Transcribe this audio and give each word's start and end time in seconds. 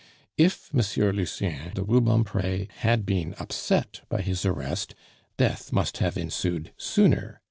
If 0.35 0.73
Monsieur 0.73 1.11
Lucien 1.13 1.75
de 1.75 1.83
Rubempre 1.83 2.65
had 2.77 3.05
been 3.05 3.35
upset 3.37 4.01
by 4.09 4.21
his 4.23 4.47
arrest, 4.47 4.95
death 5.37 5.71
must 5.71 5.97
have 5.97 6.17
ensued 6.17 6.73
sooner. 6.75 7.39